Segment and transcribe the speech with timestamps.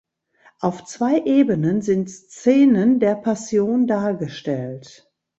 [0.61, 5.07] Auf zwei Ebenen sind Szenen der Passion dargestellt.